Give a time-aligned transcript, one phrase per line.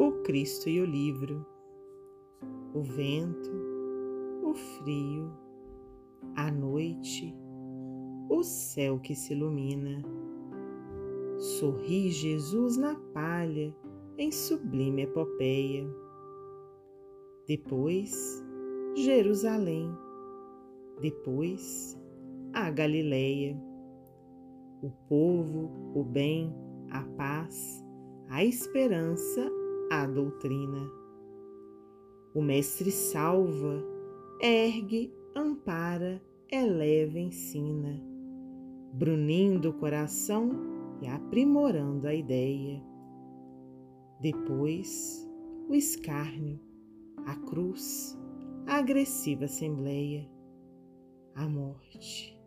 [0.00, 1.44] o Cristo e o livro,
[2.72, 3.50] o vento,
[4.42, 5.30] o frio,
[6.34, 7.36] a noite,
[8.30, 10.00] o céu que se ilumina.
[11.36, 13.76] Sorri Jesus na palha
[14.16, 15.86] em sublime epopeia.
[17.46, 18.42] Depois,
[18.96, 19.94] Jerusalém.
[20.98, 21.94] Depois,
[22.54, 23.54] a Galileia.
[24.82, 26.54] O povo, o bem,
[26.90, 27.84] a paz,
[28.30, 29.59] a esperança,
[29.90, 30.88] a doutrina.
[32.32, 33.84] O Mestre salva,
[34.40, 38.00] ergue, ampara, eleva, ensina,
[38.94, 40.52] brunindo o coração
[41.02, 42.80] e aprimorando a ideia.
[44.20, 45.28] Depois,
[45.68, 46.60] o escárnio,
[47.26, 48.16] a cruz,
[48.68, 50.30] a agressiva assembleia,
[51.34, 52.40] a morte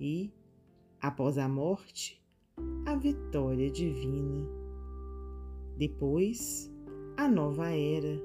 [0.00, 0.34] e,
[1.00, 2.20] após a morte,
[2.84, 4.48] a vitória divina.
[5.76, 6.73] Depois,
[7.16, 8.20] a nova era,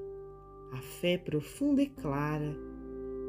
[0.72, 2.56] a fé profunda e clara,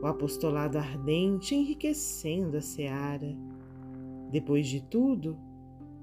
[0.01, 3.37] o apostolado ardente enriquecendo a seara.
[4.31, 5.37] Depois de tudo,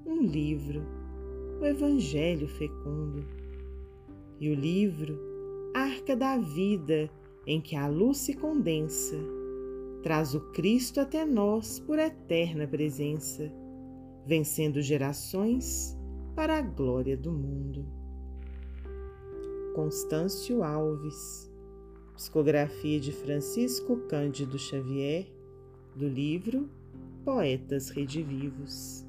[0.05, 0.81] um livro,
[1.59, 3.25] o Evangelho fecundo.
[4.39, 5.19] E o livro,
[5.73, 7.09] arca da vida
[7.45, 9.17] em que a luz se condensa,
[10.01, 13.51] traz o Cristo até nós por eterna presença,
[14.25, 15.97] vencendo gerações
[16.33, 17.98] para a glória do mundo.
[19.79, 21.49] Constâncio Alves,
[22.13, 25.25] psicografia de Francisco Cândido Xavier,
[25.95, 26.69] do livro
[27.23, 29.08] Poetas Redivivos.